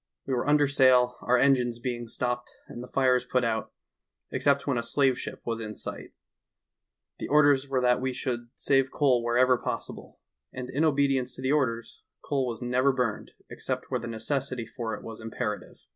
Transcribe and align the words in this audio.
We 0.25 0.33
were 0.33 0.47
under 0.47 0.67
sail, 0.67 1.17
our 1.21 1.37
engines 1.37 1.77
being 1.77 2.07
stopped 2.07 2.55
and 2.67 2.81
the 2.81 2.87
fires 2.87 3.23
put 3.23 3.43
out, 3.43 3.71
except 4.31 4.65
when 4.65 4.79
a 4.79 4.81
slave 4.81 5.19
ship 5.19 5.41
was 5.45 5.59
in 5.59 5.75
sight; 5.75 6.09
the 7.19 7.27
orders 7.27 7.67
were 7.69 7.81
that 7.81 8.01
we 8.01 8.11
should 8.11 8.49
save 8.55 8.89
coal 8.89 9.23
wherever 9.23 9.59
possible, 9.59 10.19
and 10.51 10.71
in 10.71 10.83
obedience 10.83 11.35
to 11.35 11.43
the 11.43 11.51
orders, 11.51 12.01
coal 12.25 12.47
was 12.47 12.63
never 12.63 12.91
burned 12.91 13.33
except 13.51 13.91
where 13.91 13.99
the 13.99 14.07
necessity 14.07 14.65
for 14.65 14.95
it 14.95 15.03
was 15.03 15.21
imperative. 15.21 15.77